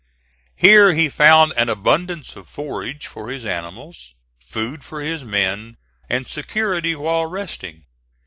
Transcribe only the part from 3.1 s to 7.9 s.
his animals, food for his men, and security while resting.